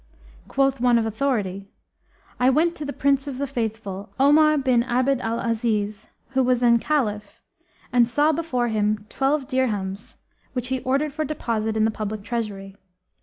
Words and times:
Quoth 0.47 0.79
one 0.81 0.97
of 0.97 1.05
authority, 1.05 1.67
'I 2.39 2.49
went 2.49 2.75
to 2.75 2.85
the 2.85 2.91
Prince 2.91 3.27
of 3.27 3.37
the 3.37 3.45
Faithful, 3.45 4.09
Omarbin 4.19 4.81
Abd 4.81 5.21
al 5.21 5.39
Aziz, 5.39 6.09
who 6.29 6.41
was 6.41 6.59
then 6.59 6.79
Caliph, 6.79 7.39
and 7.93 8.07
saw 8.07 8.31
before 8.31 8.69
him 8.69 9.05
twelve 9.09 9.47
dirhams, 9.47 10.17
which 10.53 10.69
he 10.69 10.79
ordered 10.79 11.13
for 11.13 11.23
deposit 11.23 11.77
in 11.77 11.85
the 11.85 11.91
public 11.91 12.23
treasury. 12.23 12.75